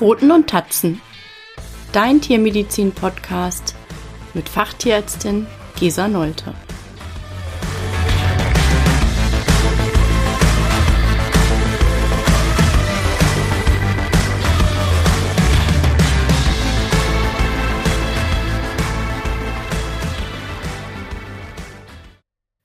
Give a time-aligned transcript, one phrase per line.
[0.00, 0.98] Pfoten und Tatzen.
[1.92, 3.74] Dein Tiermedizin-Podcast
[4.32, 5.46] mit Fachtierärztin
[5.78, 6.54] Gesa Nolte.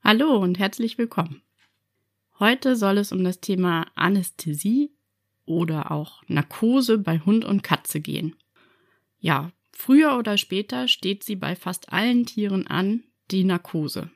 [0.02, 1.42] Hallo und herzlich willkommen.
[2.38, 4.95] Heute soll es um das Thema Anästhesie
[5.46, 8.36] oder auch Narkose bei Hund und Katze gehen.
[9.18, 14.10] Ja, früher oder später steht sie bei fast allen Tieren an, die Narkose.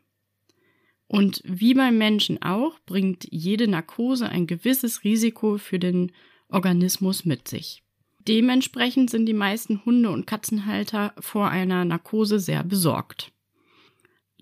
[1.06, 6.12] Und wie beim Menschen auch, bringt jede Narkose ein gewisses Risiko für den
[6.48, 7.82] Organismus mit sich.
[8.28, 13.32] Dementsprechend sind die meisten Hunde- und Katzenhalter vor einer Narkose sehr besorgt.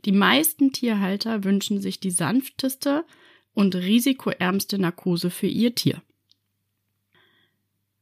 [0.05, 3.05] Die meisten Tierhalter wünschen sich die sanfteste
[3.55, 6.03] und risikoärmste Narkose für ihr Tier.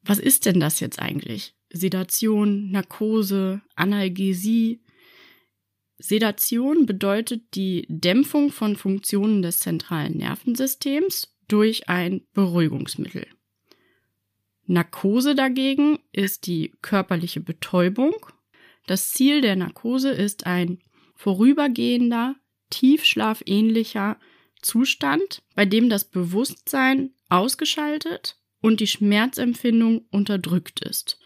[0.07, 1.55] Was ist denn das jetzt eigentlich?
[1.71, 4.81] Sedation, Narkose, Analgesie.
[5.99, 13.27] Sedation bedeutet die Dämpfung von Funktionen des zentralen Nervensystems durch ein Beruhigungsmittel.
[14.67, 18.15] Narkose dagegen ist die körperliche Betäubung.
[18.87, 20.79] Das Ziel der Narkose ist ein
[21.15, 22.37] vorübergehender,
[22.71, 24.19] tiefschlafähnlicher
[24.63, 28.37] Zustand, bei dem das Bewusstsein ausgeschaltet
[28.67, 31.21] und die Schmerzempfindung unterdrückt ist.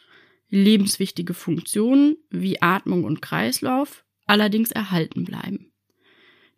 [0.51, 5.73] Lebenswichtige Funktionen wie Atmung und Kreislauf allerdings erhalten bleiben.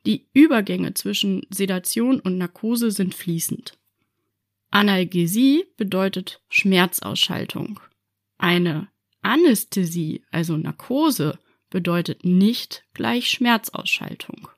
[0.06, 3.78] Die Übergänge zwischen Sedation und Narkose sind fließend.
[4.72, 7.78] Analgesie bedeutet Schmerzausschaltung.
[8.38, 8.88] Eine
[9.20, 11.38] Anästhesie, also Narkose,
[11.70, 14.48] bedeutet nicht gleich Schmerzausschaltung.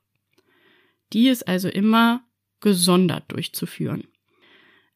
[1.13, 2.25] Die ist also immer
[2.61, 4.09] gesondert durchzuführen.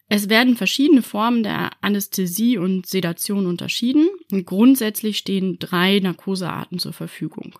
[0.08, 4.08] Es werden verschiedene Formen der Anästhesie und Sedation unterschieden.
[4.32, 7.58] Und grundsätzlich stehen drei Narkosearten zur Verfügung.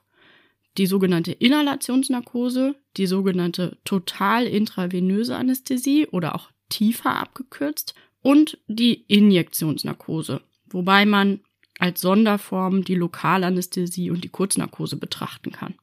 [0.78, 10.40] Die sogenannte Inhalationsnarkose, die sogenannte total intravenöse Anästhesie oder auch tiefer abgekürzt und die Injektionsnarkose,
[10.66, 11.40] wobei man
[11.78, 15.74] als Sonderform die Lokalanästhesie und die Kurznarkose betrachten kann.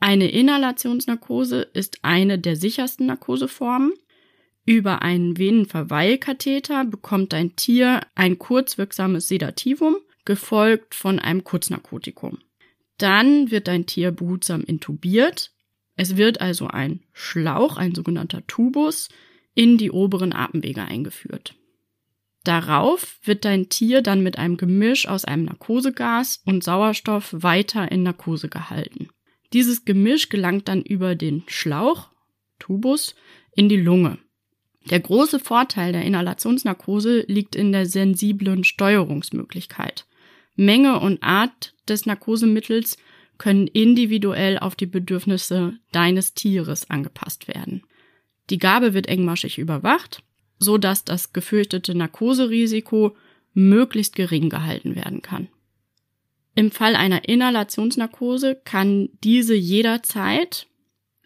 [0.00, 3.92] Eine Inhalationsnarkose ist eine der sichersten Narkoseformen.
[4.66, 12.38] Über einen Venenverweilkatheter bekommt dein Tier ein kurzwirksames Sedativum, gefolgt von einem Kurznarkotikum.
[12.96, 15.52] Dann wird dein Tier behutsam intubiert.
[15.96, 19.10] Es wird also ein Schlauch, ein sogenannter Tubus,
[19.54, 21.54] in die oberen Atemwege eingeführt.
[22.42, 28.02] Darauf wird dein Tier dann mit einem Gemisch aus einem Narkosegas und Sauerstoff weiter in
[28.02, 29.08] Narkose gehalten.
[29.52, 32.10] Dieses Gemisch gelangt dann über den Schlauch,
[32.58, 33.14] Tubus,
[33.54, 34.18] in die Lunge.
[34.90, 40.06] Der große Vorteil der Inhalationsnarkose liegt in der sensiblen Steuerungsmöglichkeit.
[40.56, 42.96] Menge und Art des Narkosemittels
[43.38, 47.82] können individuell auf die Bedürfnisse deines Tieres angepasst werden.
[48.50, 50.22] Die Gabe wird engmaschig überwacht
[50.58, 53.16] so dass das gefürchtete Narkoserisiko
[53.52, 55.48] möglichst gering gehalten werden kann.
[56.56, 60.66] Im Fall einer Inhalationsnarkose kann diese jederzeit,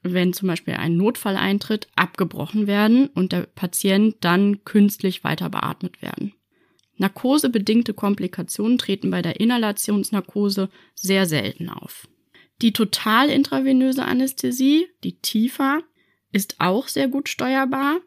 [0.03, 6.03] wenn zum Beispiel ein Notfall eintritt, abgebrochen werden und der Patient dann künstlich weiter beatmet
[6.03, 6.35] werden.
[6.97, 12.09] Narkosebedingte Komplikationen treten bei der Inhalationsnarkose sehr selten auf.
[12.61, 15.83] Die total intravenöse Anästhesie, die tiefer,
[16.33, 18.01] ist auch sehr gut steuerbar.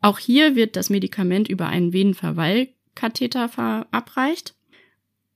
[0.00, 4.54] Auch hier wird das Medikament über einen Venenverweilkatheter verabreicht.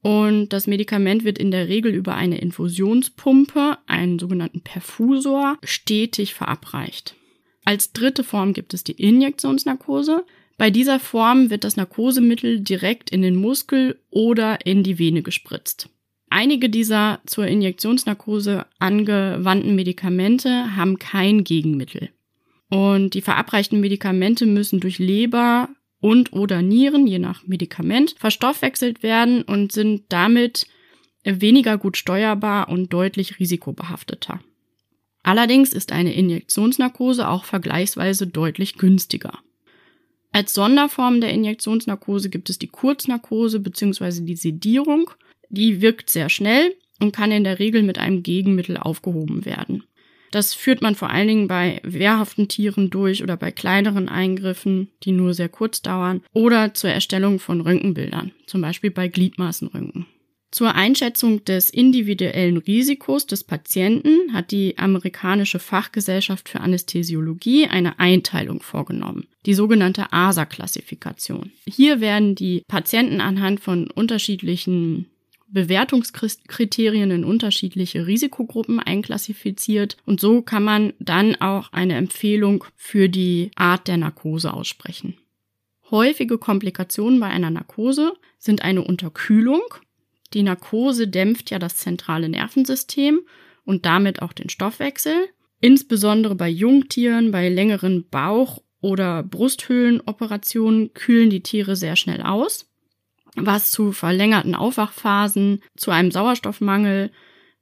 [0.03, 7.14] Und das Medikament wird in der Regel über eine Infusionspumpe, einen sogenannten Perfusor, stetig verabreicht.
[7.64, 10.25] Als dritte Form gibt es die Injektionsnarkose.
[10.56, 15.88] Bei dieser Form wird das Narkosemittel direkt in den Muskel oder in die Vene gespritzt.
[16.31, 22.11] Einige dieser zur Injektionsnarkose angewandten Medikamente haben kein Gegenmittel.
[22.70, 25.70] Und die verabreichten Medikamente müssen durch Leber
[26.00, 30.67] und oder Nieren, je nach Medikament, verstoffwechselt werden und sind damit
[31.25, 34.41] weniger gut steuerbar und deutlich risikobehafteter.
[35.23, 39.39] Allerdings ist eine Injektionsnarkose auch vergleichsweise deutlich günstiger.
[40.31, 44.21] Als Sonderform der Injektionsnarkose gibt es die Kurznarkose bzw.
[44.23, 45.11] die Sedierung.
[45.49, 49.85] Die wirkt sehr schnell und kann in der Regel mit einem Gegenmittel aufgehoben werden.
[50.30, 55.12] Das führt man vor allen Dingen bei wehrhaften Tieren durch oder bei kleineren Eingriffen, die
[55.12, 60.06] nur sehr kurz dauern, oder zur Erstellung von Röntgenbildern, zum Beispiel bei Gliedmaßenröntgen.
[60.50, 68.62] Zur Einschätzung des individuellen Risikos des Patienten hat die amerikanische Fachgesellschaft für Anästhesiologie eine Einteilung
[68.62, 71.52] vorgenommen, die sogenannte ASA-Klassifikation.
[71.66, 75.10] Hier werden die Patienten anhand von unterschiedlichen
[75.50, 83.50] Bewertungskriterien in unterschiedliche Risikogruppen einklassifiziert und so kann man dann auch eine Empfehlung für die
[83.56, 85.17] Art der Narkose aussprechen.
[85.91, 89.62] Häufige Komplikationen bei einer Narkose sind eine Unterkühlung,
[90.35, 93.21] die Narkose dämpft ja das zentrale Nervensystem
[93.65, 95.29] und damit auch den Stoffwechsel.
[95.61, 102.71] Insbesondere bei Jungtieren, bei längeren Bauch- oder Brusthöhlenoperationen kühlen die Tiere sehr schnell aus,
[103.46, 107.11] was zu verlängerten Aufwachphasen, zu einem Sauerstoffmangel,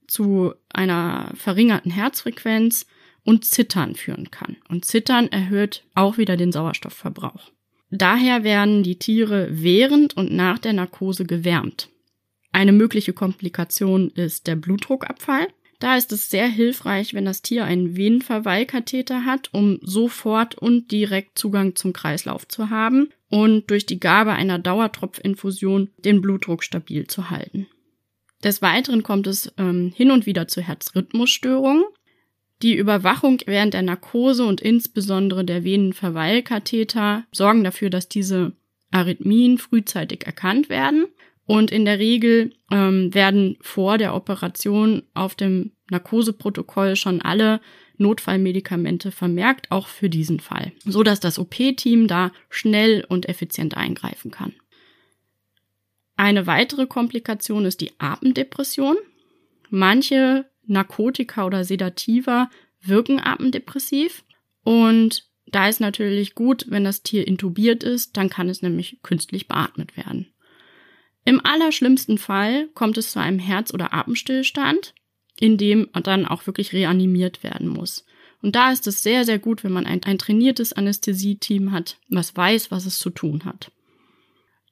[0.06, 2.86] zu einer verringerten Herzfrequenz
[3.24, 4.56] und Zittern führen kann.
[4.68, 7.50] Und Zittern erhöht auch wieder den Sauerstoffverbrauch.
[7.90, 11.88] Daher werden die Tiere während und nach der Narkose gewärmt.
[12.52, 15.48] Eine mögliche Komplikation ist der Blutdruckabfall.
[15.78, 21.38] Da ist es sehr hilfreich, wenn das Tier einen Venenverweilkatheter hat, um sofort und direkt
[21.38, 27.28] Zugang zum Kreislauf zu haben und durch die Gabe einer Dauertropfinfusion den Blutdruck stabil zu
[27.28, 27.66] halten.
[28.42, 31.84] Des Weiteren kommt es ähm, hin und wieder zu Herzrhythmusstörungen.
[32.62, 38.52] Die Überwachung während der Narkose und insbesondere der Venenverweilkatheter sorgen dafür, dass diese
[38.90, 41.04] Arrhythmien frühzeitig erkannt werden
[41.44, 47.60] und in der Regel ähm, werden vor der Operation auf dem Narkoseprotokoll schon alle
[47.98, 54.30] Notfallmedikamente vermerkt, auch für diesen Fall, so dass das OP-Team da schnell und effizient eingreifen
[54.30, 54.52] kann.
[56.16, 58.96] Eine weitere Komplikation ist die Atemdepression.
[59.68, 62.50] Manche Narkotika oder Sedativa
[62.80, 64.24] wirken atemdepressiv
[64.62, 69.46] und da ist natürlich gut, wenn das Tier intubiert ist, dann kann es nämlich künstlich
[69.46, 70.32] beatmet werden.
[71.24, 74.94] Im allerschlimmsten Fall kommt es zu einem Herz- oder Atemstillstand,
[75.38, 78.04] in dem dann auch wirklich reanimiert werden muss.
[78.42, 82.36] Und da ist es sehr, sehr gut, wenn man ein, ein trainiertes Anästhesieteam hat, was
[82.36, 83.72] weiß, was es zu tun hat.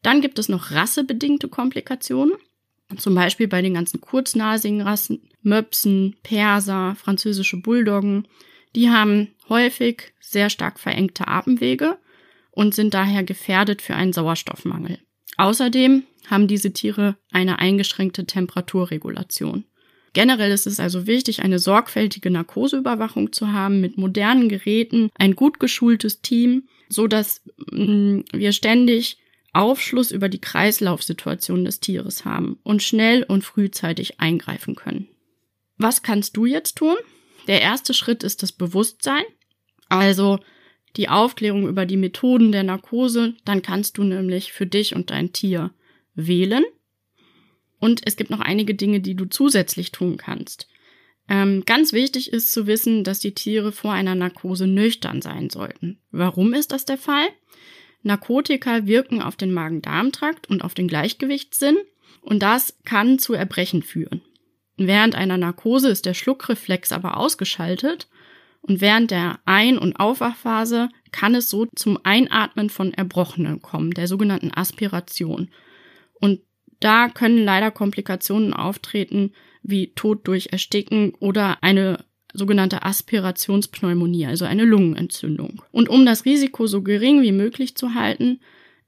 [0.03, 2.35] Dann gibt es noch rassebedingte Komplikationen.
[2.99, 8.29] Zum Beispiel bei den ganzen kurznasigen Rassen, Möpsen, Perser, französische Bulldoggen.
[8.77, 11.99] Die haben häufig sehr stark verengte Atemwege
[12.51, 14.99] und sind daher gefährdet für einen Sauerstoffmangel.
[15.37, 19.65] Außerdem haben diese Tiere eine eingeschränkte Temperaturregulation.
[20.15, 25.61] Generell ist es also wichtig, eine sorgfältige Narkoseüberwachung zu haben mit modernen Geräten, ein gut
[25.61, 29.19] geschultes Team, so dass mm, wir ständig
[29.53, 35.09] Aufschluss über die Kreislaufsituation des Tieres haben und schnell und frühzeitig eingreifen können.
[35.79, 36.97] Was kannst du jetzt tun?
[37.49, 39.25] Der erste Schritt ist das Bewusstsein,
[39.89, 40.39] also
[40.97, 45.33] die Aufklärung über die Methoden der Narkose, dann kannst du nämlich für dich und dein
[45.33, 45.73] Tier
[46.15, 46.65] wählen.
[47.85, 50.69] Und es gibt noch einige Dinge, die du zusätzlich tun kannst.
[51.29, 55.99] Ähm, ganz wichtig ist zu wissen, dass die Tiere vor einer Narkose nüchtern sein sollten.
[56.11, 57.27] Warum ist das der Fall?
[58.03, 61.77] Narkotika wirken auf den Magen-Darm-Trakt und auf den Gleichgewichtssinn
[62.23, 64.23] und das kann zu Erbrechen führen.
[64.79, 68.09] Während einer Narkose ist der Schluckreflex aber ausgeschaltet
[68.63, 74.09] und während der Ein- und Aufwachphase kann es so zum Einatmen von Erbrochenen kommen, der
[74.09, 75.51] sogenannten Aspiration.
[76.19, 76.41] Und
[76.85, 79.33] da können leider Komplikationen auftreten,
[79.63, 82.05] wie Tod durch Ersticken oder eine
[82.35, 85.63] sogenannte Aspirationspneumonie, also eine Lungenentzündung.
[85.73, 88.41] Und um das Risiko so gering wie möglich zu halten,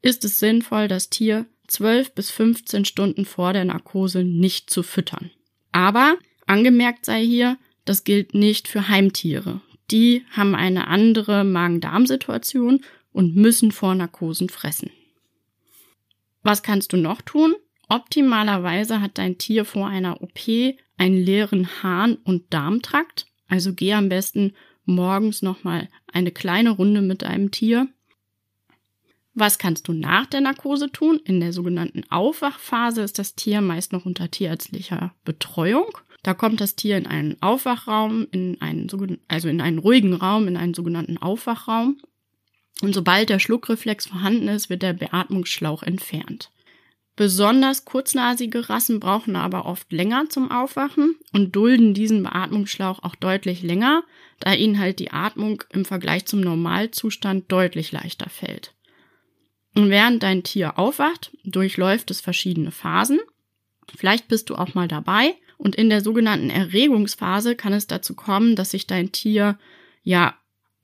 [0.02, 5.30] ist es sinnvoll, das Tier 12 bis 15 Stunden vor der Narkose nicht zu füttern.
[5.72, 7.56] Aber angemerkt sei hier,
[7.86, 9.62] das gilt nicht für Heimtiere.
[9.90, 14.90] Die haben eine andere Magen-Darm-Situation und müssen vor Narkosen fressen.
[16.42, 17.54] Was kannst du noch tun?
[17.88, 20.38] Optimalerweise hat dein Tier vor einer OP
[20.96, 23.26] einen leeren Harn- und Darmtrakt.
[23.48, 27.88] Also geh am besten morgens nochmal eine kleine Runde mit deinem Tier.
[29.34, 31.20] Was kannst du nach der Narkose tun?
[31.24, 35.86] In der sogenannten Aufwachphase ist das Tier meist noch unter tierärztlicher Betreuung.
[36.22, 38.88] Da kommt das Tier in einen Aufwachraum, in einen,
[39.28, 41.98] also in einen ruhigen Raum, in einen sogenannten Aufwachraum.
[42.80, 46.50] Und sobald der Schluckreflex vorhanden ist, wird der Beatmungsschlauch entfernt.
[47.16, 53.62] Besonders kurznasige Rassen brauchen aber oft länger zum Aufwachen und dulden diesen Beatmungsschlauch auch deutlich
[53.62, 54.04] länger,
[54.38, 58.74] da ihnen halt die Atmung im Vergleich zum Normalzustand deutlich leichter fällt.
[59.74, 63.20] Und während dein Tier aufwacht, durchläuft es verschiedene Phasen.
[63.94, 68.56] Vielleicht bist du auch mal dabei und in der sogenannten Erregungsphase kann es dazu kommen,
[68.56, 69.58] dass sich dein Tier
[70.02, 70.34] ja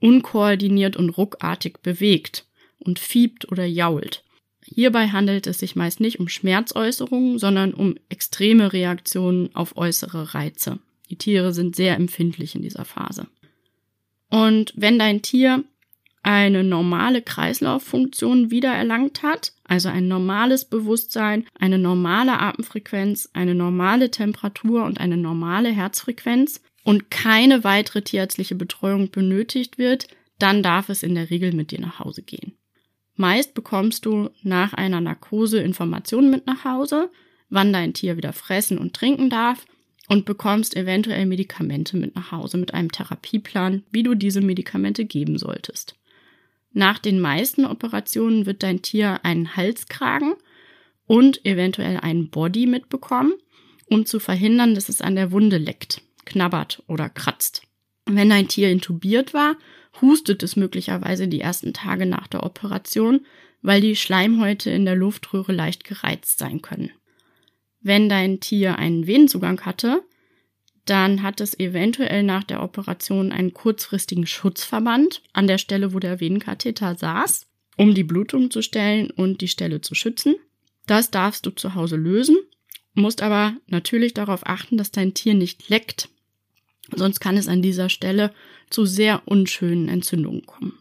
[0.01, 2.47] unkoordiniert und ruckartig bewegt
[2.79, 4.25] und fiebt oder jault.
[4.75, 10.79] Hierbei handelt es sich meist nicht um Schmerzäußerungen, sondern um extreme Reaktionen auf äußere Reize.
[11.11, 13.26] Die Tiere sind sehr empfindlich in dieser Phase.
[14.31, 15.62] Und wenn dein Tier
[16.23, 24.85] eine normale Kreislauffunktion wiedererlangt hat, also ein normales Bewusstsein, eine normale Atemfrequenz, eine normale Temperatur
[24.85, 30.07] und eine normale Herzfrequenz und keine weitere tierärztliche Betreuung benötigt wird,
[30.38, 32.55] dann darf es in der Regel mit dir nach Hause gehen.
[33.23, 37.09] Meist bekommst du nach einer Narkose Informationen mit nach Hause,
[37.50, 39.64] wann dein Tier wieder fressen und trinken darf
[40.09, 45.38] und bekommst eventuell Medikamente mit nach Hause mit einem Therapieplan, wie du diese Medikamente geben
[45.38, 45.95] solltest.
[46.73, 50.35] Nach den meisten Operationen wird dein Tier einen Halskragen
[51.07, 53.35] und eventuell einen Body mitbekommen,
[53.88, 57.62] um zu verhindern, dass es an der Wunde leckt, knabbert oder kratzt.
[58.05, 59.55] Wenn dein Tier intubiert war,
[60.01, 63.27] hustet es möglicherweise die ersten Tage nach der Operation,
[63.61, 66.91] weil die Schleimhäute in der Luftröhre leicht gereizt sein können.
[67.81, 70.03] Wenn dein Tier einen Venenzugang hatte,
[70.85, 76.21] dann hat es eventuell nach der Operation einen kurzfristigen Schutzverband an der Stelle, wo der
[76.21, 77.47] Venenkatheter saß,
[77.77, 80.35] um die Blutung zu stellen und die Stelle zu schützen.
[80.87, 82.37] Das darfst du zu Hause lösen,
[82.95, 86.09] musst aber natürlich darauf achten, dass dein Tier nicht leckt.
[86.95, 88.35] Sonst kann es an dieser Stelle
[88.73, 90.79] zu sehr unschönen Entzündungen kommen.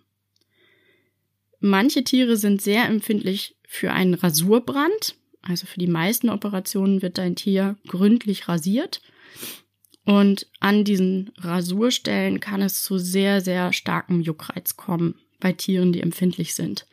[1.60, 5.16] Manche Tiere sind sehr empfindlich für einen Rasurbrand.
[5.44, 9.02] Also für die meisten Operationen wird dein Tier gründlich rasiert.
[10.06, 16.02] Und an diesen Rasurstellen kann es zu sehr, sehr starkem Juckreiz kommen bei Tieren, die
[16.02, 16.88] empfindlich sind.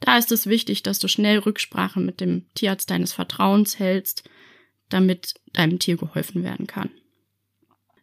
[0.00, 4.28] Da ist es wichtig, dass du schnell Rücksprache mit dem Tierarzt deines Vertrauens hältst,
[4.88, 6.90] damit deinem Tier geholfen werden kann.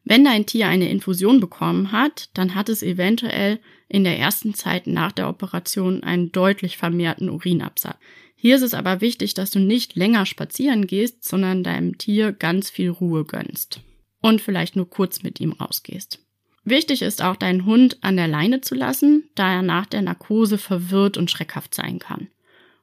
[0.10, 3.60] Wenn dein Tier eine Infusion bekommen hat, dann hat es eventuell
[3.90, 7.98] in der ersten Zeit nach der Operation einen deutlich vermehrten Urinabsatz.
[8.34, 12.70] Hier ist es aber wichtig, dass du nicht länger spazieren gehst, sondern deinem Tier ganz
[12.70, 13.82] viel Ruhe gönnst
[14.22, 16.20] und vielleicht nur kurz mit ihm rausgehst.
[16.64, 20.58] Wichtig ist auch, deinen Hund an der Leine zu lassen, da er nach der Narkose
[20.58, 22.30] verwirrt und schreckhaft sein kann.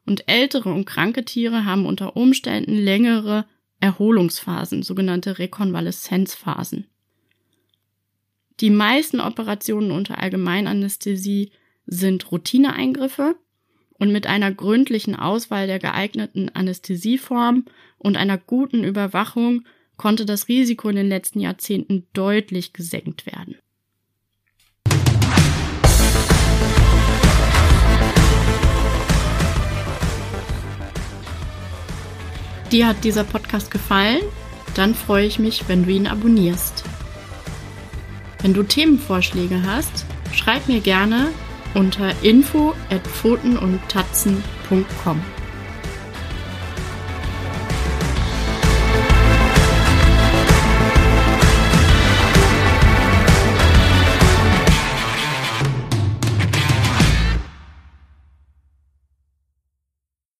[0.04, 3.46] Und ältere und kranke Tiere haben unter Umständen längere
[3.80, 6.86] Erholungsphasen, sogenannte Rekonvaleszenzphasen.
[8.60, 11.50] Die meisten Operationen unter Allgemeinanästhesie
[11.86, 13.34] sind Routineeingriffe
[13.98, 17.64] und mit einer gründlichen Auswahl der geeigneten Anästhesieform
[17.98, 19.64] und einer guten Überwachung
[19.96, 23.56] konnte das Risiko in den letzten Jahrzehnten deutlich gesenkt werden.
[32.70, 34.22] Dir hat dieser Podcast gefallen?
[34.74, 36.83] Dann freue ich mich, wenn du ihn abonnierst.
[38.44, 41.28] Wenn du Themenvorschläge hast, schreib mir gerne
[41.72, 45.22] unter info at pfotenundtatzen.com.